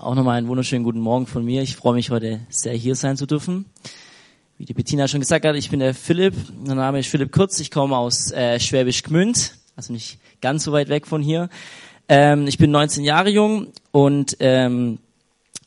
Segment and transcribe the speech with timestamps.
[0.00, 1.60] Auch nochmal einen wunderschönen guten Morgen von mir.
[1.60, 3.66] Ich freue mich heute sehr hier sein zu dürfen.
[4.56, 6.34] Wie die Bettina schon gesagt hat, ich bin der Philipp.
[6.64, 7.60] Mein Name ist Philipp Kurz.
[7.60, 11.50] Ich komme aus äh, Schwäbisch Gmünd, also nicht ganz so weit weg von hier.
[12.08, 15.00] Ähm, ich bin 19 Jahre jung und ähm,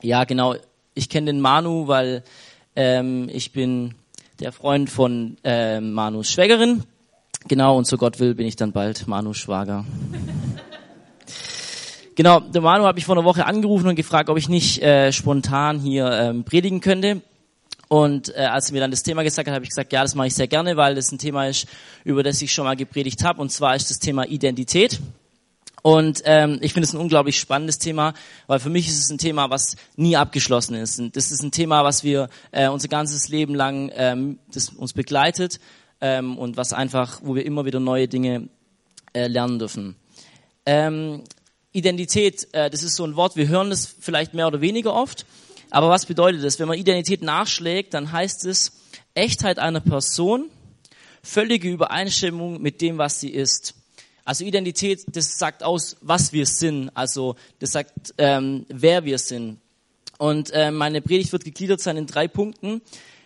[0.02, 0.56] ja, genau,
[0.96, 2.24] ich kenne den Manu, weil
[2.76, 3.94] ähm, ich bin
[4.40, 6.86] der Freund von äh, Manus Schwägerin.
[7.48, 9.86] Genau, und so Gott will, bin ich dann bald Manus Schwager.
[12.16, 15.12] Genau, der Manu hat mich vor einer Woche angerufen und gefragt, ob ich nicht äh,
[15.12, 17.22] spontan hier ähm, predigen könnte.
[17.88, 20.16] Und äh, als er mir dann das Thema gesagt hat, habe ich gesagt, ja, das
[20.16, 21.68] mache ich sehr gerne, weil das ein Thema ist,
[22.04, 23.42] über das ich schon mal gepredigt habe.
[23.42, 25.00] Und zwar ist das Thema Identität.
[25.84, 28.14] Und ähm, ich finde es ein unglaublich spannendes Thema,
[28.48, 31.00] weil für mich ist es ein Thema, was nie abgeschlossen ist.
[31.00, 34.94] Und das ist ein Thema, was wir äh, unser ganzes Leben lang ähm, das uns
[34.94, 35.60] begleitet
[36.00, 38.48] ähm, und was einfach, wo wir immer wieder neue Dinge
[39.14, 39.96] äh, lernen dürfen.
[40.66, 41.24] Ähm,
[41.74, 45.26] Identität, äh, das ist so ein Wort, wir hören das vielleicht mehr oder weniger oft,
[45.72, 46.60] aber was bedeutet das?
[46.60, 48.74] Wenn man Identität nachschlägt, dann heißt es
[49.16, 50.50] Echtheit einer Person,
[51.24, 53.74] völlige Übereinstimmung mit dem, was sie ist.
[54.24, 59.60] Also Identität, das sagt aus, was wir sind, also das sagt, ähm, wer wir sind.
[60.20, 62.82] Und äh, meine Predigt wird gegliedert sein in drei Punkten.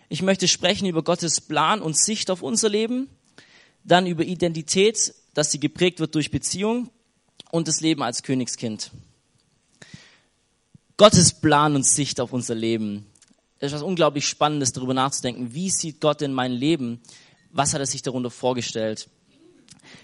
[0.08, 3.08] Ich möchte sprechen über Gottes Plan und Sicht auf unser Leben,
[3.84, 6.90] dann über Identität, dass sie geprägt wird durch Beziehung
[7.50, 8.90] und das Leben als Königskind.
[10.96, 13.06] Gottes Plan und Sicht auf unser Leben.
[13.60, 15.54] Es ist was unglaublich Spannendes, darüber nachzudenken.
[15.54, 17.00] Wie sieht Gott in mein Leben?
[17.50, 19.08] Was hat er sich darunter vorgestellt?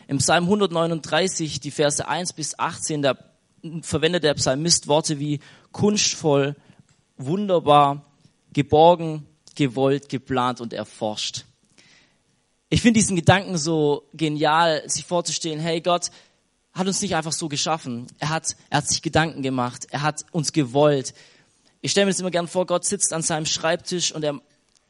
[0.09, 3.17] Im Psalm 139, die Verse 1 bis 18, da
[3.83, 5.41] verwendet der Psalmist Worte wie
[5.73, 6.57] kunstvoll,
[7.17, 8.05] wunderbar,
[8.53, 11.45] geborgen, gewollt, geplant und erforscht.
[12.71, 16.11] Ich finde diesen Gedanken so genial, sich vorzustellen, hey Gott,
[16.75, 18.07] hat uns nicht einfach so geschaffen.
[18.19, 19.87] Er hat, er hat sich Gedanken gemacht.
[19.91, 21.15] Er hat uns gewollt.
[21.81, 24.41] Ich stelle mir das immer gern vor, Gott sitzt an seinem Schreibtisch und er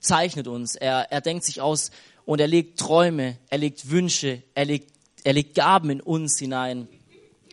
[0.01, 0.77] zeichnet uns.
[0.77, 1.91] Er, er denkt sich aus
[2.25, 4.93] und er legt Träume, er legt Wünsche, er legt,
[5.25, 6.89] er legt Gaben in uns hinein.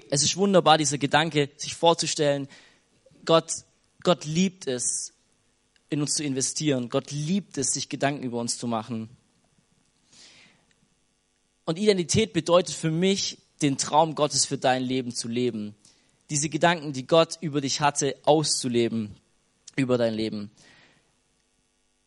[0.09, 2.47] Es ist wunderbar, dieser Gedanke, sich vorzustellen,
[3.25, 3.51] Gott,
[4.03, 5.13] Gott liebt es,
[5.89, 6.89] in uns zu investieren.
[6.89, 9.09] Gott liebt es, sich Gedanken über uns zu machen.
[11.65, 15.75] Und Identität bedeutet für mich, den Traum Gottes für dein Leben zu leben.
[16.29, 19.15] Diese Gedanken, die Gott über dich hatte, auszuleben
[19.75, 20.51] über dein Leben.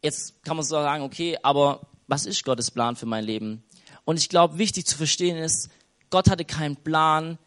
[0.03, 3.63] Jetzt kann man so sagen, okay, aber was ist Gottes Plan für mein Leben?
[4.05, 5.71] Und ich glaube, wichtig zu verstehen ist,
[6.11, 7.39] Gott hatte keinen Plan,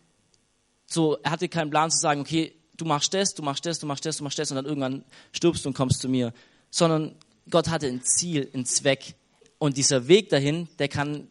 [0.85, 3.85] so, er hatte keinen Plan zu sagen, okay, du machst das, du machst das, du
[3.85, 6.34] machst das, du machst das und dann irgendwann stirbst du und kommst zu mir.
[6.69, 7.16] Sondern
[7.50, 9.16] Gott hatte ein Ziel, einen Zweck.
[9.57, 11.28] Und dieser Weg dahin, der kann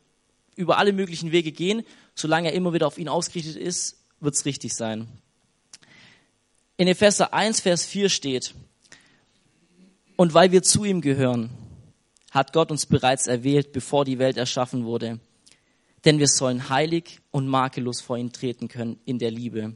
[0.56, 1.84] über alle möglichen Wege gehen
[2.16, 5.06] solange er immer wieder auf ihn ausgerichtet ist, wird es richtig sein.
[6.78, 8.54] In Epheser 1, Vers 4 steht,
[10.16, 11.50] und weil wir zu ihm gehören,
[12.30, 15.20] hat Gott uns bereits erwählt, bevor die Welt erschaffen wurde.
[16.04, 19.74] Denn wir sollen heilig und makellos vor ihn treten können in der Liebe.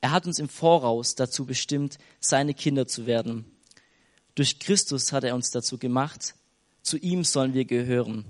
[0.00, 3.44] Er hat uns im Voraus dazu bestimmt, seine Kinder zu werden.
[4.34, 6.34] Durch Christus hat er uns dazu gemacht.
[6.82, 8.24] Zu ihm sollen wir gehören.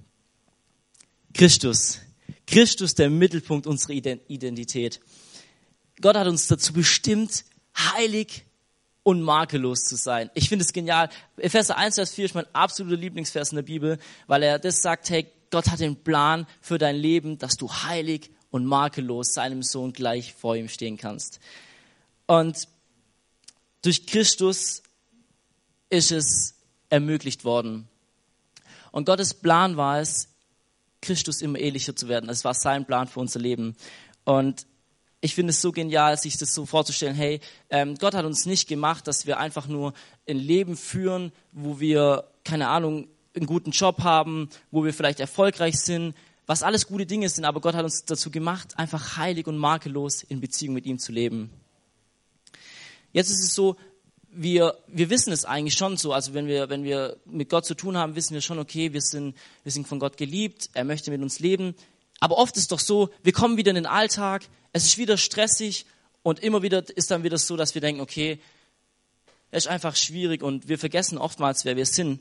[1.34, 2.00] Christus,
[2.46, 5.00] Christus der Mittelpunkt unserer Identität.
[6.00, 7.44] Gott hat uns dazu bestimmt,
[7.76, 8.44] heilig
[9.02, 10.30] und makellos zu sein.
[10.34, 11.08] Ich finde es genial.
[11.36, 15.10] Epheser 1, Vers 4 ist mein absoluter Lieblingsvers in der Bibel, weil er das sagt,
[15.10, 19.92] hey, Gott hat den Plan für dein Leben, dass du heilig und makellos seinem Sohn
[19.92, 21.40] gleich vor ihm stehen kannst.
[22.26, 22.68] Und
[23.82, 24.82] durch Christus
[25.90, 26.54] ist es
[26.88, 27.88] ermöglicht worden.
[28.92, 30.28] Und Gottes Plan war es,
[31.02, 32.30] Christus immer ähnlicher zu werden.
[32.30, 33.76] Es war sein Plan für unser Leben.
[34.24, 34.66] Und
[35.20, 37.40] ich finde es so genial, sich das so vorzustellen, hey,
[37.70, 39.92] ähm, Gott hat uns nicht gemacht, dass wir einfach nur
[40.28, 45.80] ein Leben führen, wo wir, keine Ahnung, einen guten Job haben, wo wir vielleicht erfolgreich
[45.80, 46.14] sind,
[46.46, 50.22] was alles gute Dinge sind, aber Gott hat uns dazu gemacht, einfach heilig und makellos
[50.22, 51.50] in Beziehung mit ihm zu leben.
[53.12, 53.76] Jetzt ist es so,
[54.34, 56.12] wir, wir wissen es eigentlich schon so.
[56.12, 59.02] Also wenn wir, wenn wir mit Gott zu tun haben, wissen wir schon, okay, wir
[59.02, 61.74] sind, wir sind von Gott geliebt, er möchte mit uns leben.
[62.18, 65.86] Aber oft ist doch so, wir kommen wieder in den Alltag, es ist wieder stressig
[66.22, 68.40] und immer wieder ist dann wieder so, dass wir denken, okay,
[69.50, 72.20] es ist einfach schwierig und wir vergessen oftmals, wer wir sind,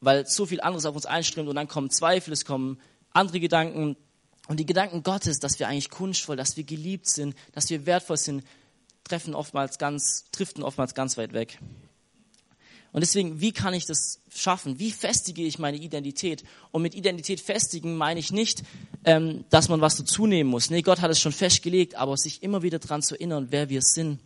[0.00, 2.78] weil so viel anderes auf uns einströmt und dann kommen Zweifel, es kommen
[3.12, 3.96] andere Gedanken
[4.48, 8.16] und die Gedanken Gottes, dass wir eigentlich kunstvoll, dass wir geliebt sind, dass wir wertvoll
[8.16, 8.44] sind,
[9.10, 11.58] treffen oftmals ganz, driften oftmals ganz weit weg.
[12.92, 14.78] Und deswegen, wie kann ich das schaffen?
[14.78, 16.44] Wie festige ich meine Identität?
[16.70, 18.62] Und mit Identität festigen meine ich nicht,
[19.04, 20.70] ähm, dass man was dazu nehmen muss.
[20.70, 23.82] Nee, Gott hat es schon festgelegt, aber sich immer wieder daran zu erinnern, wer wir
[23.82, 24.20] sind.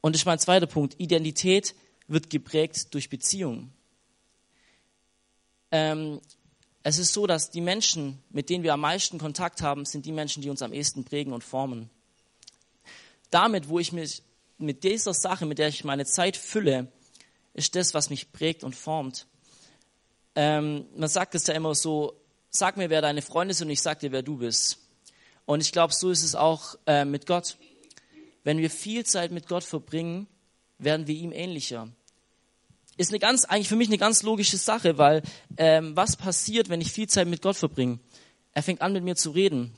[0.00, 0.94] Und das ist mein zweiter Punkt.
[0.98, 1.74] Identität
[2.06, 3.72] wird geprägt durch Beziehungen.
[5.70, 6.20] Ähm,
[6.82, 10.12] es ist so, dass die Menschen, mit denen wir am meisten Kontakt haben, sind die
[10.12, 11.90] Menschen, die uns am ehesten prägen und formen.
[13.30, 14.22] Damit, wo ich mich
[14.58, 16.90] mit dieser Sache, mit der ich meine Zeit fülle,
[17.54, 19.26] ist das, was mich prägt und formt.
[20.34, 22.20] Ähm, man sagt es ja immer so,
[22.50, 24.78] sag mir, wer deine Freunde sind und ich sag dir, wer du bist.
[25.46, 27.56] Und ich glaube, so ist es auch äh, mit Gott.
[28.44, 30.26] Wenn wir viel Zeit mit Gott verbringen,
[30.78, 31.88] werden wir ihm ähnlicher.
[32.96, 35.22] Ist eine ganz, eigentlich für mich eine ganz logische Sache, weil
[35.56, 37.98] ähm, was passiert, wenn ich viel Zeit mit Gott verbringe?
[38.52, 39.74] Er fängt an, mit mir zu reden.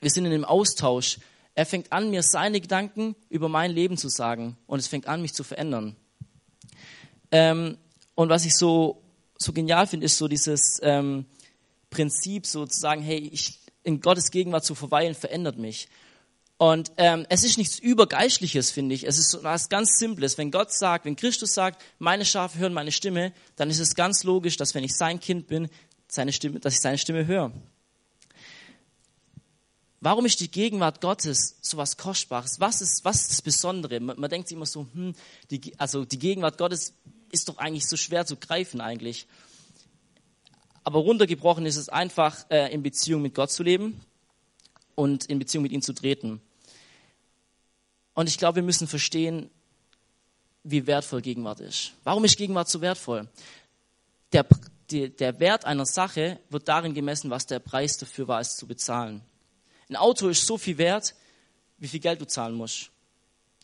[0.00, 1.18] Wir sind in einem Austausch.
[1.56, 5.22] Er fängt an, mir seine Gedanken über mein Leben zu sagen und es fängt an,
[5.22, 5.96] mich zu verändern.
[7.32, 7.78] Ähm,
[8.14, 9.02] und was ich so,
[9.38, 11.24] so genial finde, ist so dieses ähm,
[11.88, 15.88] Prinzip, so zu sagen, hey, ich, in Gottes Gegenwart zu verweilen, verändert mich.
[16.58, 19.06] Und ähm, es ist nichts Übergeistliches, finde ich.
[19.06, 20.36] Es ist so was ganz Simples.
[20.36, 24.24] Wenn Gott sagt, wenn Christus sagt, meine Schafe hören meine Stimme, dann ist es ganz
[24.24, 25.68] logisch, dass wenn ich sein Kind bin,
[26.06, 27.50] seine Stimme, dass ich seine Stimme höre.
[30.06, 32.60] Warum ist die Gegenwart Gottes so was Kostbares?
[32.60, 33.98] Was ist, was ist das Besondere?
[33.98, 35.16] Man, man denkt sich immer so, hm,
[35.50, 36.94] die, also die Gegenwart Gottes
[37.32, 39.26] ist doch eigentlich so schwer zu greifen eigentlich.
[40.84, 44.00] Aber runtergebrochen ist es einfach, äh, in Beziehung mit Gott zu leben
[44.94, 46.40] und in Beziehung mit ihm zu treten.
[48.14, 49.50] Und ich glaube, wir müssen verstehen,
[50.62, 51.94] wie wertvoll Gegenwart ist.
[52.04, 53.26] Warum ist Gegenwart so wertvoll?
[54.32, 54.46] Der,
[54.88, 58.68] die, der Wert einer Sache wird darin gemessen, was der Preis dafür war, es zu
[58.68, 59.20] bezahlen.
[59.88, 61.14] Ein Auto ist so viel wert,
[61.78, 62.90] wie viel Geld du zahlen musst.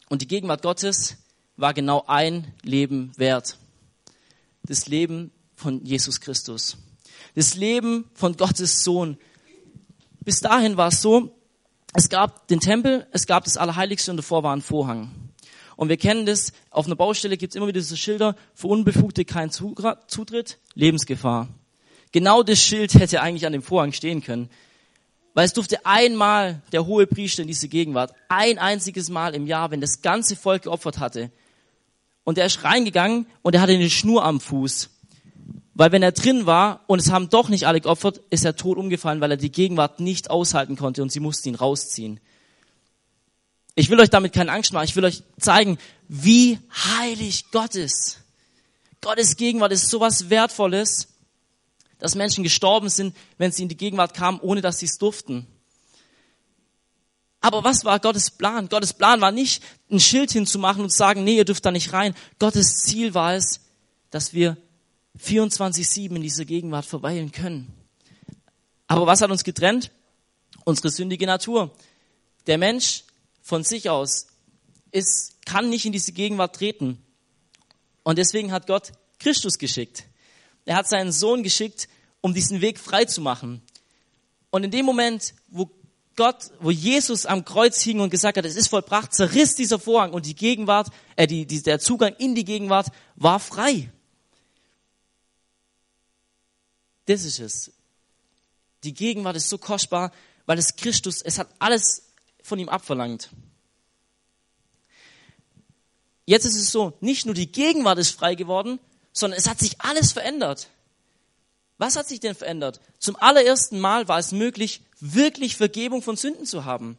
[0.08, 1.16] Und die Gegenwart Gottes
[1.56, 3.58] war genau ein Leben wert.
[4.64, 6.76] Das Leben von Jesus Christus.
[7.34, 9.16] Das Leben von Gottes Sohn.
[10.20, 11.34] Bis dahin war es so,
[11.94, 15.10] es gab den Tempel, es gab das Allerheiligste und davor war ein Vorhang.
[15.76, 19.25] Und wir kennen das, auf einer Baustelle gibt es immer wieder diese Schilder, für Unbefugte
[19.25, 21.48] kein Zutritt, Lebensgefahr.
[22.12, 24.50] Genau das Schild hätte eigentlich an dem Vorhang stehen können.
[25.34, 29.70] Weil es durfte einmal der hohe Priester in diese Gegenwart, ein einziges Mal im Jahr,
[29.70, 31.31] wenn das ganze Volk geopfert hatte.
[32.25, 34.90] Und er ist reingegangen und er hatte eine Schnur am Fuß.
[35.75, 38.76] Weil wenn er drin war und es haben doch nicht alle geopfert, ist er tot
[38.76, 42.20] umgefallen, weil er die Gegenwart nicht aushalten konnte und sie mussten ihn rausziehen.
[43.75, 44.85] Ich will euch damit keine Angst machen.
[44.85, 45.78] Ich will euch zeigen,
[46.08, 46.58] wie
[46.99, 48.19] heilig Gott ist.
[49.00, 51.08] Gottes Gegenwart ist sowas Wertvolles,
[52.02, 55.46] dass Menschen gestorben sind, wenn sie in die Gegenwart kamen, ohne dass sie es durften.
[57.40, 58.69] Aber was war Gottes Plan?
[58.69, 61.93] Gottes Plan war nicht, ein Schild hinzumachen und zu sagen, nee, ihr dürft da nicht
[61.93, 62.16] rein.
[62.40, 63.60] Gottes Ziel war es,
[64.10, 64.56] dass wir
[65.20, 67.72] 24-7 in dieser Gegenwart verweilen können.
[68.88, 69.93] Aber was hat uns getrennt?
[70.64, 71.70] Unsere sündige Natur.
[72.49, 73.04] Der Mensch
[73.43, 74.26] von sich aus
[74.90, 76.99] ist, kann nicht in diese Gegenwart treten.
[78.02, 78.90] Und deswegen hat Gott
[79.20, 80.02] Christus geschickt.
[80.64, 81.88] Er hat seinen Sohn geschickt,
[82.20, 83.62] um diesen Weg frei zu machen.
[84.50, 85.70] Und in dem Moment, wo
[86.14, 90.12] Gott, wo Jesus am Kreuz hing und gesagt hat, es ist vollbracht, zerriss dieser Vorhang
[90.12, 93.91] und die Gegenwart, äh, die, die, der Zugang in die Gegenwart war frei.
[97.06, 97.73] Das ist es.
[98.85, 100.12] Die Gegenwart ist so kostbar,
[100.47, 102.03] weil es Christus, es hat alles
[102.43, 103.31] von ihm abverlangt.
[106.26, 108.78] Jetzt ist es so, nicht nur die Gegenwart ist frei geworden,
[109.12, 110.69] sondern es hat sich alles verändert.
[111.78, 112.81] Was hat sich denn verändert?
[112.99, 116.99] Zum allerersten Mal war es möglich, wirklich Vergebung von Sünden zu haben.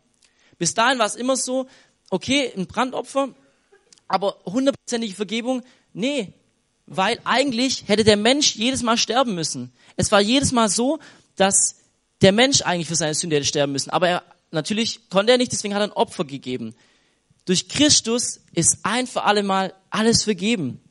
[0.57, 1.67] Bis dahin war es immer so,
[2.09, 3.29] okay, ein Brandopfer,
[4.07, 6.33] aber hundertprozentige Vergebung, nee,
[6.85, 9.71] weil eigentlich hätte der Mensch jedes Mal sterben müssen.
[9.95, 10.99] Es war jedes Mal so,
[11.35, 11.77] dass
[12.21, 13.89] der Mensch eigentlich für seine Sünde hätte sterben müssen.
[13.89, 16.75] Aber er, natürlich konnte er nicht, deswegen hat er ein Opfer gegeben.
[17.45, 20.82] Durch Christus ist ein für alle Mal alles vergeben.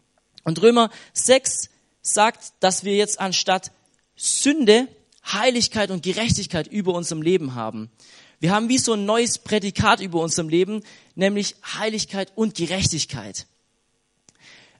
[0.45, 1.69] Und Römer 6
[2.03, 3.71] sagt, dass wir jetzt anstatt
[4.17, 4.89] Sünde
[5.25, 7.91] Heiligkeit und Gerechtigkeit über unserem Leben haben.
[8.41, 10.83] Wir haben wie so ein neues Prädikat über unserem Leben,
[11.15, 13.47] nämlich Heiligkeit und Gerechtigkeit.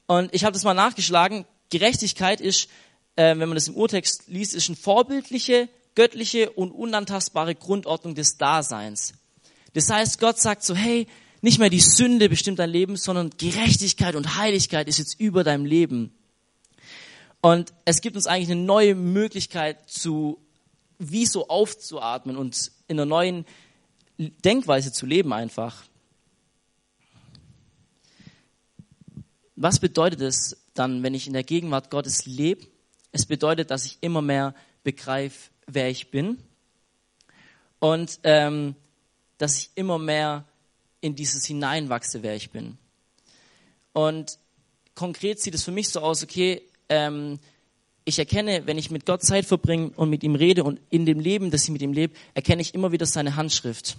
[0.05, 1.45] Und ich habe das mal nachgeschlagen.
[1.69, 2.67] Gerechtigkeit ist,
[3.15, 8.37] äh, wenn man das im Urtext liest, ist eine vorbildliche, göttliche und unantastbare Grundordnung des
[8.37, 9.13] Daseins.
[9.73, 11.07] Das heißt, Gott sagt so, hey,
[11.43, 15.65] nicht mehr die Sünde bestimmt dein Leben, sondern Gerechtigkeit und Heiligkeit ist jetzt über deinem
[15.65, 16.13] Leben.
[17.41, 20.39] Und es gibt uns eigentlich eine neue Möglichkeit zu,
[20.99, 23.45] wie so aufzuatmen und in einer neuen
[24.17, 25.83] Denkweise zu leben einfach.
[29.57, 32.67] Was bedeutet es dann, wenn ich in der Gegenwart Gottes lebe?
[33.11, 36.37] Es bedeutet, dass ich immer mehr begreife, wer ich bin
[37.79, 38.75] und ähm,
[39.37, 40.45] dass ich immer mehr
[41.03, 42.77] in dieses hineinwachse, wer ich bin.
[43.91, 44.39] Und
[44.95, 47.39] konkret sieht es für mich so aus, okay, ähm,
[48.05, 51.19] ich erkenne, wenn ich mit Gott Zeit verbringe und mit ihm rede und in dem
[51.19, 53.97] Leben, das ich mit ihm lebe, erkenne ich immer wieder seine Handschrift.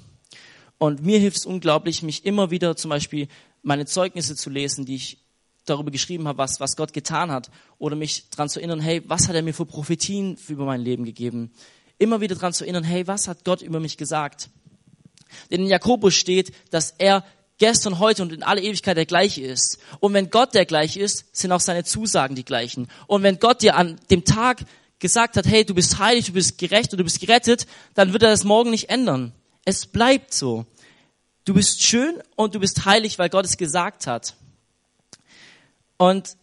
[0.79, 3.29] Und mir hilft es unglaublich, mich immer wieder zum Beispiel
[3.63, 5.19] meine Zeugnisse zu lesen, die ich
[5.67, 7.51] darüber geschrieben habe, was, was Gott getan hat.
[7.79, 11.05] Oder mich daran zu erinnern, hey, was hat er mir für Prophetien über mein Leben
[11.05, 11.53] gegeben?
[11.99, 14.51] Immer wieder daran zu erinnern, hey, was hat Gott über mich gesagt?
[15.51, 17.25] Denn in Jakobus steht, dass er
[17.59, 19.79] gestern, heute und in alle Ewigkeit der gleiche ist.
[20.01, 22.89] Und wenn Gott der gleiche ist, sind auch seine Zusagen die gleichen.
[23.07, 24.65] Und wenn Gott dir an dem Tag
[24.99, 28.23] gesagt hat, hey, du bist heilig, du bist gerecht und du bist gerettet, dann wird
[28.23, 29.33] er das morgen nicht ändern.
[29.65, 30.67] Es bleibt so.
[31.45, 34.35] Du bist schön und du bist heilig, weil Gott es gesagt hat.
[35.97, 36.37] Und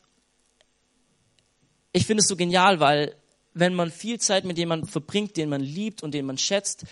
[1.91, 3.15] ich finde es so genial, weil
[3.53, 6.85] wenn man viel Zeit mit jemandem verbringt, den man liebt und den man schätzt,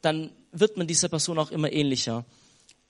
[0.00, 2.24] dann wird man dieser Person auch immer ähnlicher.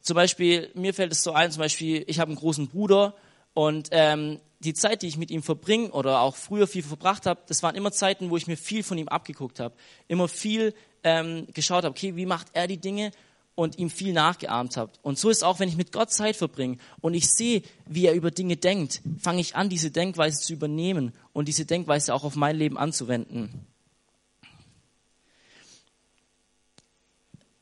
[0.01, 3.15] Zum Beispiel, mir fällt es so ein, zum Beispiel, ich habe einen großen Bruder
[3.55, 7.41] und ähm, die Zeit, die ich mit ihm verbringe oder auch früher viel verbracht habe,
[7.47, 9.75] das waren immer Zeiten, wo ich mir viel von ihm abgeguckt habe,
[10.09, 13.13] immer viel ähm, geschaut habe, okay, wie macht er die Dinge
[13.55, 14.93] und ihm viel nachgeahmt habe.
[15.03, 18.15] Und so ist auch, wenn ich mit Gott Zeit verbringe und ich sehe, wie er
[18.15, 22.37] über Dinge denkt, fange ich an, diese Denkweise zu übernehmen und diese Denkweise auch auf
[22.37, 23.67] mein Leben anzuwenden.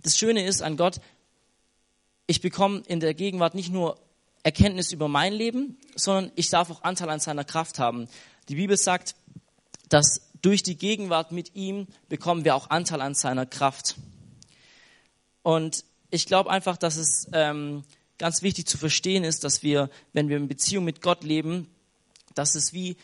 [0.02, 1.00] Das Schöne ist an Gott,
[2.26, 3.98] ich bekomme in der Gegenwart nicht nur
[4.42, 8.08] Erkenntnis über mein Leben, sondern ich darf auch Anteil an seiner Kraft haben.
[8.48, 9.14] Die Bibel sagt,
[9.88, 13.96] dass durch die Gegenwart mit ihm bekommen wir auch Anteil an seiner Kraft.
[15.42, 17.84] Und ich glaube einfach, dass es ähm,
[18.18, 21.68] ganz wichtig zu verstehen ist, dass wir, wenn wir in Beziehung mit Gott leben,
[22.34, 22.96] dass es wie,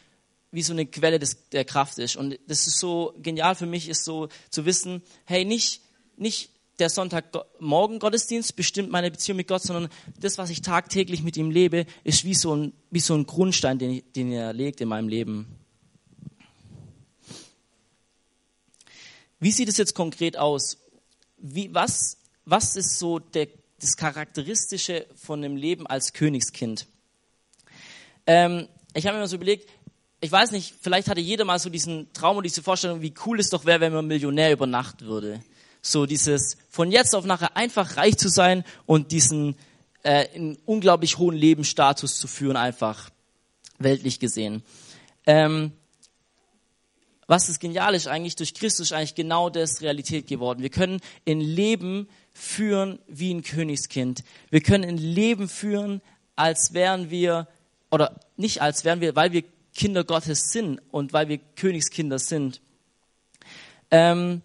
[0.50, 2.16] wie so eine Quelle des, der Kraft ist.
[2.16, 5.82] Und das ist so genial für mich, ist so zu wissen, hey, nicht,
[6.16, 11.36] nicht der Sonntagmorgen Gottesdienst bestimmt meine Beziehung mit Gott, sondern das, was ich tagtäglich mit
[11.36, 14.88] ihm lebe, ist wie so ein, wie so ein Grundstein, den, den er legt in
[14.88, 15.46] meinem Leben.
[19.40, 20.78] Wie sieht es jetzt konkret aus?
[21.36, 23.48] Wie, was, was ist so der,
[23.80, 26.86] das Charakteristische von dem Leben als Königskind?
[28.26, 29.68] Ähm, ich habe mir mal so überlegt,
[30.20, 33.38] ich weiß nicht, vielleicht hatte jeder mal so diesen Traum und diese Vorstellung, wie cool
[33.38, 35.40] es doch wäre, wenn man Millionär über Nacht würde.
[35.82, 39.56] So dieses von jetzt auf nachher einfach reich zu sein und diesen
[40.02, 43.10] äh, einen unglaublich hohen Lebensstatus zu führen, einfach
[43.78, 44.62] weltlich gesehen.
[45.26, 45.72] Ähm,
[47.26, 50.62] was ist genial ist eigentlich, durch Christus ist eigentlich genau das Realität geworden.
[50.62, 54.24] Wir können in Leben führen wie ein Königskind.
[54.48, 56.00] Wir können ein Leben führen,
[56.36, 57.46] als wären wir,
[57.90, 59.44] oder nicht als wären wir, weil wir
[59.74, 62.62] Kinder Gottes sind und weil wir Königskinder sind.
[63.90, 64.40] Ähm,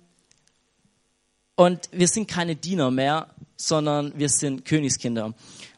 [1.55, 5.33] und wir sind keine Diener mehr, sondern wir sind Königskinder.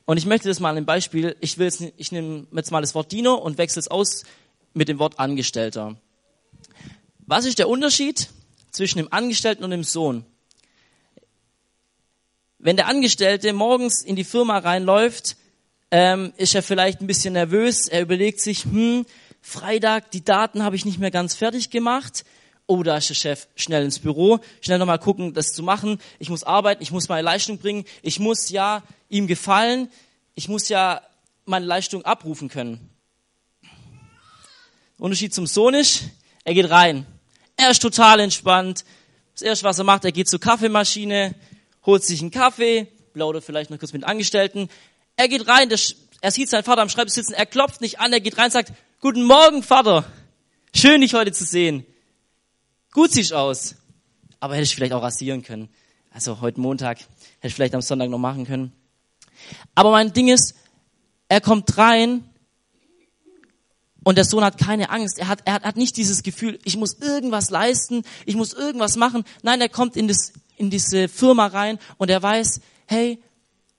[0.05, 2.95] Und ich möchte das mal ein Beispiel, ich will jetzt, ich nehme jetzt mal das
[2.95, 4.23] Wort Diener und wechsle es aus
[4.73, 5.95] mit dem Wort Angestellter.
[7.25, 8.29] Was ist der Unterschied
[8.71, 10.25] zwischen dem Angestellten und dem Sohn?
[12.59, 15.37] Wenn der Angestellte morgens in die Firma reinläuft,
[15.91, 17.87] ähm, ist er vielleicht ein bisschen nervös.
[17.87, 19.05] Er überlegt sich, hm,
[19.41, 22.25] Freitag, die Daten habe ich nicht mehr ganz fertig gemacht.
[22.67, 25.99] Oh, da ist der Chef, schnell ins Büro, schnell nochmal gucken, das zu machen.
[26.17, 27.85] Ich muss arbeiten, ich muss meine Leistung bringen.
[28.01, 29.89] Ich muss ja ihm gefallen.
[30.33, 31.01] Ich muss ja
[31.45, 32.89] meine Leistung abrufen können.
[34.97, 36.05] Unterschied zum Sohn ist,
[36.43, 37.05] er geht rein.
[37.57, 38.85] Er ist total entspannt.
[39.33, 41.35] Das erste, was er macht, er geht zur Kaffeemaschine,
[41.85, 44.69] holt sich einen Kaffee, plaudert vielleicht noch kurz mit Angestellten.
[45.17, 48.21] Er geht rein, er sieht seinen Vater am Schreibtisch sitzen, er klopft nicht an, er
[48.21, 50.05] geht rein und sagt, guten Morgen, Vater.
[50.73, 51.85] Schön, dich heute zu sehen.
[52.95, 53.75] Gut siehst aus.
[54.39, 55.67] Aber hätte ich vielleicht auch rasieren können.
[56.11, 58.71] Also heute Montag, hätte ich vielleicht am Sonntag noch machen können.
[59.75, 60.55] Aber mein Ding ist,
[61.27, 62.23] er kommt rein
[64.05, 65.19] und der Sohn hat keine Angst.
[65.19, 69.25] Er hat, er hat nicht dieses Gefühl, ich muss irgendwas leisten, ich muss irgendwas machen.
[69.43, 73.21] Nein, er kommt in, das, in diese Firma rein und er weiß, hey,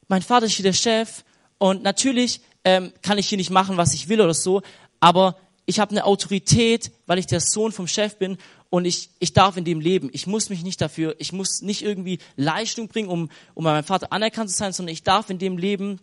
[0.08, 1.24] mein Vater ist hier der Chef
[1.56, 4.60] und natürlich ähm, kann ich hier nicht machen, was ich will oder so,
[5.00, 8.38] aber ich habe eine Autorität, weil ich der Sohn vom Chef bin
[8.70, 10.10] und ich, ich darf in dem leben.
[10.12, 14.12] Ich muss mich nicht dafür, ich muss nicht irgendwie Leistung bringen, um, um meinem Vater
[14.12, 16.00] anerkannt zu sein, sondern ich darf in dem leben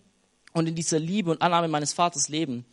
[0.54, 2.66] und in dieser Liebe und Annahme meines Vaters leben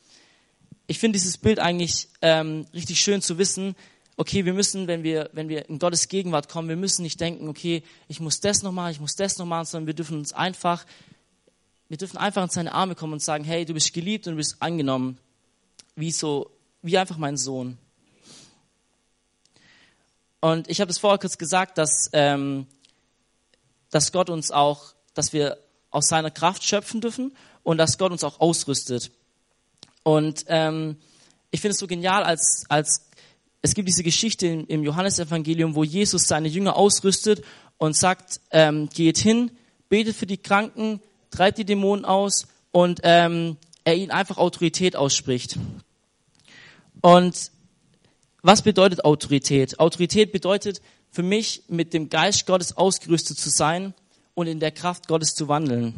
[0.91, 3.77] ich finde dieses Bild eigentlich ähm, richtig schön zu wissen.
[4.17, 7.47] Okay, wir müssen, wenn wir, wenn wir in Gottes Gegenwart kommen, wir müssen nicht denken,
[7.47, 10.33] okay, ich muss das noch machen, ich muss das noch machen, sondern wir dürfen uns
[10.33, 10.85] einfach,
[11.89, 14.39] wir dürfen einfach in seine Arme kommen und sagen, hey, du bist geliebt und du
[14.39, 15.17] bist angenommen,
[15.95, 16.51] wie so,
[16.83, 17.79] wie einfach mein Sohn.
[20.41, 22.67] Und ich habe es vorher kurz gesagt, dass, ähm,
[23.91, 25.59] dass Gott uns auch, dass wir
[25.91, 29.11] aus seiner Kraft schöpfen dürfen und dass Gott uns auch ausrüstet.
[30.03, 30.97] Und ähm,
[31.51, 33.11] ich finde es so genial, als, als
[33.63, 37.45] es gibt diese Geschichte im, im Johannesevangelium, wo Jesus seine Jünger ausrüstet
[37.77, 39.51] und sagt, ähm, geht hin,
[39.89, 45.59] betet für die Kranken, treibt die Dämonen aus und ähm, er ihnen einfach Autorität ausspricht.
[47.03, 47.51] Und
[48.43, 49.79] was bedeutet Autorität?
[49.79, 50.81] Autorität bedeutet
[51.11, 53.95] für mich, mit dem Geist Gottes ausgerüstet zu sein
[54.35, 55.95] und in der Kraft Gottes zu wandeln.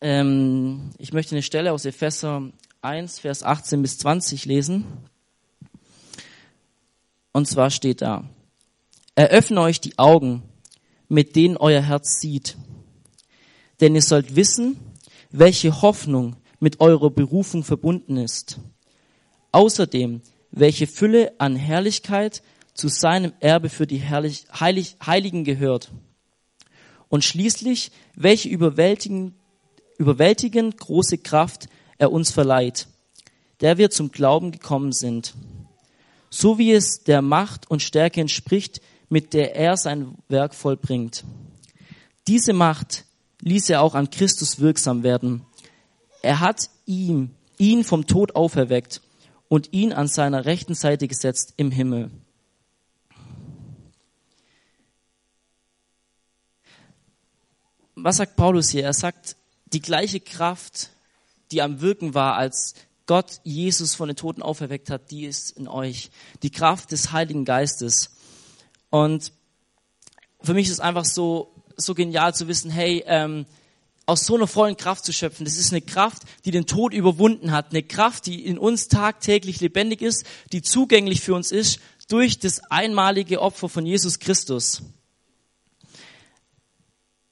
[0.00, 2.50] Ähm, ich möchte eine Stelle aus Epheser
[2.82, 4.84] 1, Vers 18 bis 20 lesen.
[7.32, 8.24] Und zwar steht da,
[9.14, 10.42] eröffne euch die Augen,
[11.08, 12.56] mit denen euer Herz sieht.
[13.80, 14.76] Denn ihr sollt wissen,
[15.30, 18.58] welche Hoffnung mit eurer Berufung verbunden ist.
[19.52, 22.42] Außerdem, welche Fülle an Herrlichkeit
[22.74, 25.90] zu seinem Erbe für die Herrlich, Heilig, Heiligen gehört.
[27.08, 29.34] Und schließlich, welche überwältigend,
[29.98, 32.86] überwältigend große Kraft er uns verleiht,
[33.60, 35.34] der wir zum Glauben gekommen sind.
[36.30, 41.24] So wie es der Macht und Stärke entspricht, mit der er sein Werk vollbringt.
[42.26, 43.06] Diese Macht
[43.40, 45.46] ließ er auch an Christus wirksam werden.
[46.22, 49.00] Er hat ihm, ihn vom Tod auferweckt
[49.48, 52.10] und ihn an seiner rechten Seite gesetzt im Himmel.
[57.94, 58.84] Was sagt Paulus hier?
[58.84, 59.36] Er sagt,
[59.72, 60.90] die gleiche Kraft,
[61.50, 62.74] die am Wirken war, als
[63.06, 66.10] Gott Jesus von den Toten auferweckt hat, die ist in euch.
[66.42, 68.10] Die Kraft des Heiligen Geistes.
[68.90, 69.32] Und
[70.42, 73.46] für mich ist es einfach so, so genial zu wissen, hey, ähm,
[74.08, 75.44] aus so einer vollen Kraft zu schöpfen.
[75.44, 77.70] Das ist eine Kraft, die den Tod überwunden hat.
[77.70, 82.60] Eine Kraft, die in uns tagtäglich lebendig ist, die zugänglich für uns ist durch das
[82.70, 84.80] einmalige Opfer von Jesus Christus.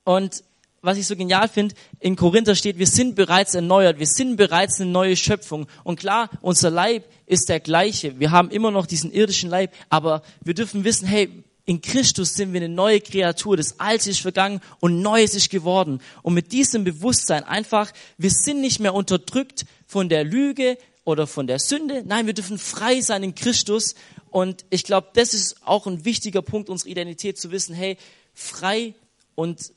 [0.05, 0.45] Und
[0.83, 4.79] was ich so genial finde, in Korinther steht, wir sind bereits erneuert, wir sind bereits
[4.79, 5.69] eine neue Schöpfung.
[5.83, 8.21] Und klar, unser Leib ist der gleiche.
[8.21, 12.53] Wir haben immer noch diesen irdischen Leib, aber wir dürfen wissen, hey, in Christus sind
[12.53, 13.57] wir eine neue Kreatur.
[13.57, 16.01] Das Alte ist vergangen und Neues ist geworden.
[16.23, 21.49] Und mit diesem Bewusstsein einfach, wir sind nicht mehr unterdrückt von der Lüge oder von
[21.49, 22.05] der Sünde.
[22.07, 23.97] Nein, wir dürfen frei sein in Christus.
[24.31, 27.99] Und ich glaube, das ist auch ein wichtiger Punkt unserer Identität zu wissen, hey,
[28.33, 28.95] frei
[29.35, 29.73] und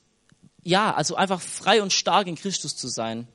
[0.64, 3.28] ja, also einfach frei und stark in Christus zu sein.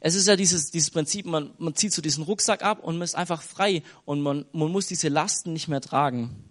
[0.00, 3.04] Es ist ja dieses, dieses Prinzip, man, man zieht so diesen Rucksack ab und man
[3.04, 6.48] ist einfach frei und man, man muss diese Lasten nicht mehr tragen.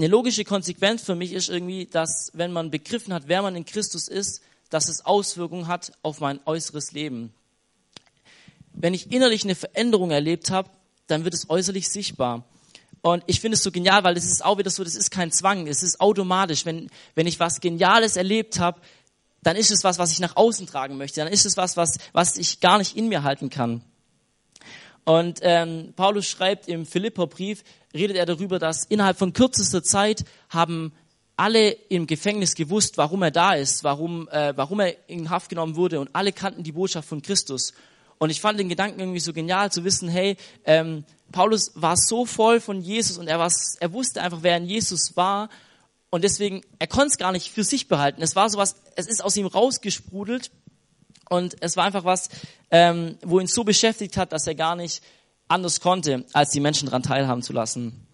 [0.00, 3.66] Eine logische Konsequenz für mich ist irgendwie, dass wenn man begriffen hat, wer man in
[3.66, 7.34] Christus ist, dass es Auswirkungen hat auf mein äußeres Leben.
[8.72, 10.70] Wenn ich innerlich eine Veränderung erlebt habe,
[11.06, 12.44] dann wird es äußerlich sichtbar.
[13.02, 15.32] Und ich finde es so genial, weil es ist auch wieder so, das ist kein
[15.32, 16.64] Zwang, es ist automatisch.
[16.64, 18.80] Wenn, wenn ich was Geniales erlebt habe,
[19.42, 21.20] dann ist es was, was ich nach außen tragen möchte.
[21.20, 23.82] Dann ist es was, was, was ich gar nicht in mir halten kann.
[25.04, 30.92] Und ähm, Paulus schreibt im Philipperbrief, redet er darüber, dass innerhalb von kürzester Zeit haben
[31.36, 35.74] alle im Gefängnis gewusst, warum er da ist, warum, äh, warum er in Haft genommen
[35.74, 37.72] wurde und alle kannten die Botschaft von Christus.
[38.18, 40.36] Und ich fand den Gedanken irgendwie so genial zu wissen, hey,
[40.66, 44.66] ähm, Paulus war so voll von Jesus und er, war, er wusste einfach, wer in
[44.66, 45.48] Jesus war
[46.10, 48.20] und deswegen, er konnte es gar nicht für sich behalten.
[48.20, 50.50] Es war sowas, es ist aus ihm rausgesprudelt
[51.30, 52.28] und es war einfach was,
[52.72, 55.00] ähm, wo ihn so beschäftigt hat, dass er gar nicht
[55.46, 58.08] anders konnte, als die Menschen daran teilhaben zu lassen.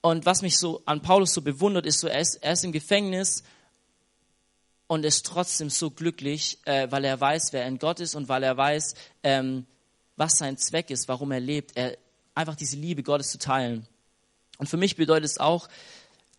[0.00, 2.72] Und was mich so an Paulus so bewundert, ist so, er ist, er ist im
[2.72, 3.44] Gefängnis
[4.88, 8.42] und ist trotzdem so glücklich, äh, weil er weiß, wer in Gott ist und weil
[8.42, 9.64] er weiß, ähm,
[10.16, 11.76] was sein Zweck ist, warum er lebt.
[11.76, 11.96] Er,
[12.34, 13.86] einfach diese Liebe Gottes zu teilen.
[14.58, 15.68] Und für mich bedeutet es auch,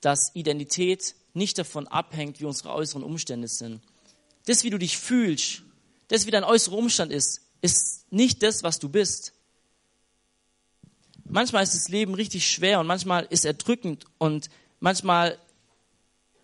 [0.02, 3.82] dass Identität nicht davon abhängt, wie unsere äußeren Umstände sind
[4.50, 5.62] das, wie du dich fühlst,
[6.08, 9.34] das, wie dein äußerer Umstand ist, ist nicht das, was du bist.
[11.26, 15.38] Manchmal ist das Leben richtig schwer und manchmal ist erdrückend und manchmal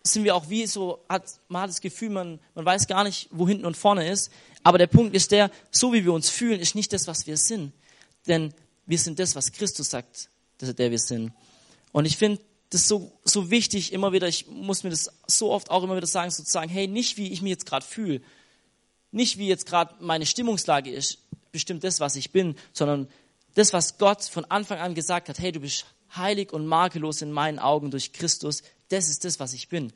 [0.04, 3.28] sind wir auch wie so, hat, man hat das Gefühl, man, man weiß gar nicht,
[3.32, 4.30] wo hinten und vorne ist.
[4.62, 7.36] Aber der Punkt ist der, so wie wir uns fühlen, ist nicht das, was wir
[7.36, 7.72] sind.
[8.28, 8.54] Denn
[8.86, 10.28] wir sind das, was Christus sagt,
[10.60, 11.32] er der wir sind.
[11.90, 12.40] Und ich finde,
[12.70, 15.96] das ist so, so wichtig, immer wieder, ich muss mir das so oft auch immer
[15.96, 18.20] wieder sagen, sozusagen, hey, nicht wie ich mich jetzt gerade fühle,
[19.12, 21.18] nicht wie jetzt gerade meine Stimmungslage ist,
[21.52, 23.08] bestimmt das, was ich bin, sondern
[23.54, 27.32] das, was Gott von Anfang an gesagt hat, hey, du bist heilig und makellos in
[27.32, 29.92] meinen Augen durch Christus, das ist das, was ich bin.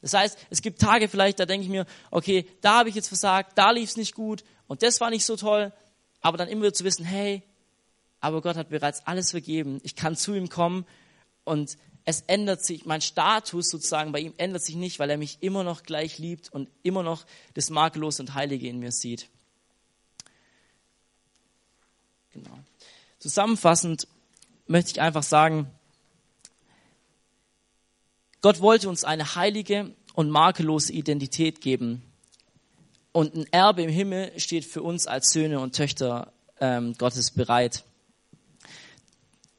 [0.00, 3.08] Das heißt, es gibt Tage vielleicht, da denke ich mir, okay, da habe ich jetzt
[3.08, 5.72] versagt, da lief es nicht gut und das war nicht so toll,
[6.20, 7.42] aber dann immer wieder zu wissen, hey,
[8.20, 10.86] aber Gott hat bereits alles vergeben, ich kann zu ihm kommen
[11.44, 15.38] und es ändert sich, mein Status sozusagen bei ihm ändert sich nicht, weil er mich
[15.40, 19.28] immer noch gleich liebt und immer noch das Makellose und Heilige in mir sieht.
[22.32, 22.58] Genau.
[23.18, 24.08] Zusammenfassend
[24.66, 25.70] möchte ich einfach sagen,
[28.40, 32.02] Gott wollte uns eine heilige und makellose Identität geben.
[33.12, 37.84] Und ein Erbe im Himmel steht für uns als Söhne und Töchter ähm, Gottes bereit.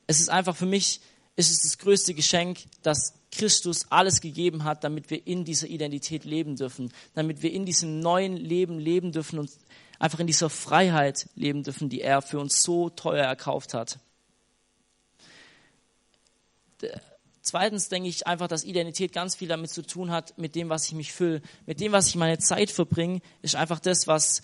[0.08, 1.00] Es ist einfach für mich,
[1.36, 6.24] ist es das größte Geschenk, dass Christus alles gegeben hat, damit wir in dieser Identität
[6.26, 9.50] leben dürfen, damit wir in diesem neuen Leben leben dürfen und
[10.00, 14.00] einfach in dieser Freiheit leben dürfen, die er für uns so teuer erkauft hat.
[17.42, 20.86] Zweitens denke ich einfach, dass Identität ganz viel damit zu tun hat, mit dem, was
[20.88, 21.42] ich mich fülle.
[21.66, 24.44] Mit dem, was ich meine Zeit verbringe, ist einfach das, was,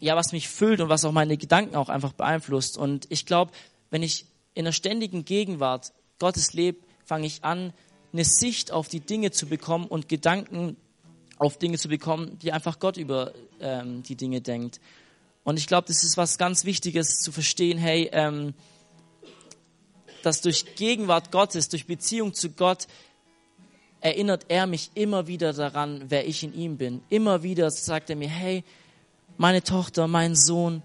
[0.00, 2.76] ja, was mich füllt und was auch meine Gedanken auch einfach beeinflusst.
[2.76, 3.52] Und ich glaube,
[3.90, 4.26] wenn ich
[4.60, 7.72] in der ständigen Gegenwart Gottes lebe, fange ich an,
[8.12, 10.76] eine Sicht auf die Dinge zu bekommen und Gedanken
[11.38, 14.80] auf Dinge zu bekommen, die einfach Gott über ähm, die Dinge denkt.
[15.44, 17.78] Und ich glaube, das ist was ganz Wichtiges zu verstehen.
[17.78, 18.52] Hey, ähm,
[20.22, 22.86] dass durch Gegenwart Gottes, durch Beziehung zu Gott,
[24.02, 27.02] erinnert er mich immer wieder daran, wer ich in ihm bin.
[27.08, 28.64] Immer wieder sagt er mir, hey,
[29.38, 30.82] meine Tochter, mein Sohn,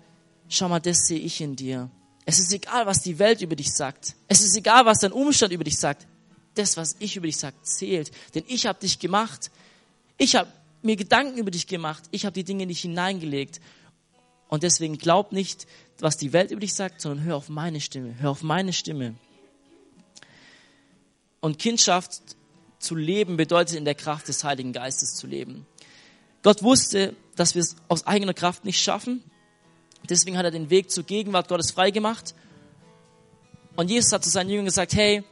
[0.48, 1.90] schau mal, das sehe ich in dir.
[2.26, 4.16] Es ist egal, was die Welt über dich sagt.
[4.28, 6.08] Es ist egal, was dein Umstand über dich sagt.
[6.56, 8.12] Das, was ich über dich sage, zählt.
[8.34, 9.52] Denn ich habe dich gemacht.
[10.18, 12.04] Ich habe mir Gedanken über dich gemacht.
[12.12, 13.60] Ich habe die Dinge nicht hineingelegt.
[14.48, 15.68] Und deswegen glaub nicht,
[16.00, 18.16] was die Welt über dich sagt, sondern hör auf meine Stimme.
[18.20, 19.16] Hör auf meine Stimme.
[21.42, 22.22] Und Kindschaft
[22.80, 25.66] zu leben bedeutet in der Kraft des Heiligen Geistes zu leben.
[26.42, 29.24] Gott wusste, dass wir es aus eigener Kraft nicht schaffen.
[30.10, 32.36] Deswegen hat er den Weg zur Gegenwart Gottes freigemacht.
[33.76, 35.24] Und Jesus hat zu seinen Jüngern gesagt, hey,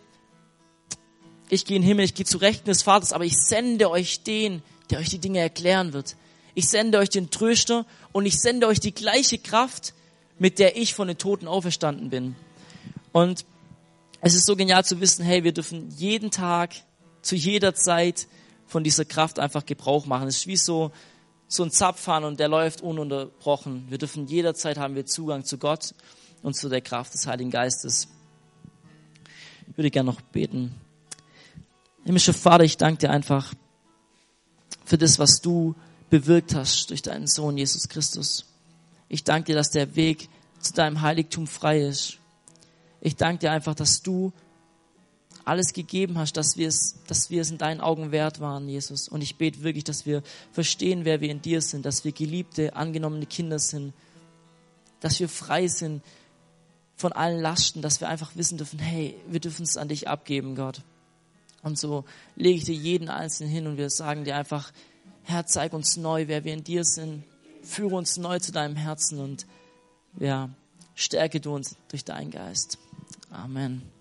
[1.49, 4.23] ich gehe in den Himmel, ich gehe zu Rechten des Vaters, aber ich sende euch
[4.23, 6.15] den, der euch die Dinge erklären wird.
[6.55, 9.93] Ich sende euch den Tröster und ich sende euch die gleiche Kraft,
[10.39, 12.36] mit der ich von den Toten auferstanden bin.
[13.12, 13.45] Und
[14.21, 16.73] es ist so genial zu wissen, hey, wir dürfen jeden Tag,
[17.21, 18.27] zu jeder Zeit
[18.67, 20.27] von dieser Kraft einfach Gebrauch machen.
[20.27, 20.91] Es ist wie so,
[21.53, 23.85] so ein Zapfhahn und der läuft ununterbrochen.
[23.89, 25.93] Wir dürfen jederzeit haben wir Zugang zu Gott
[26.41, 28.07] und zu der Kraft des Heiligen Geistes.
[29.69, 30.73] Ich würde gerne noch beten.
[32.05, 33.53] Himmlischer Vater, ich danke dir einfach
[34.83, 35.75] für das, was du
[36.09, 38.45] bewirkt hast durch deinen Sohn Jesus Christus.
[39.07, 42.17] Ich danke dir, dass der Weg zu deinem Heiligtum frei ist.
[42.99, 44.33] Ich danke dir einfach, dass du
[45.45, 49.08] alles gegeben hast, dass wir es, dass wir es in deinen Augen wert waren, Jesus.
[49.10, 52.75] Und ich bete wirklich, dass wir verstehen, wer wir in dir sind, dass wir geliebte,
[52.75, 53.93] angenommene Kinder sind,
[55.01, 56.01] dass wir frei sind
[56.95, 60.56] von allen Lasten, dass wir einfach wissen dürfen, hey, wir dürfen es an dich abgeben,
[60.56, 60.82] Gott.
[61.62, 64.71] Und so lege ich dir jeden Einzelnen hin und wir sagen dir einfach,
[65.23, 67.23] Herr, zeig uns neu, wer wir in dir sind.
[67.63, 69.45] Führe uns neu zu deinem Herzen und
[70.19, 70.49] ja,
[70.95, 72.77] stärke du uns durch deinen Geist.
[73.32, 73.92] Amen.